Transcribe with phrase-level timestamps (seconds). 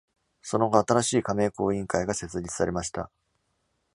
[0.41, 3.11] その後、新しい加盟校委員会が設立されました。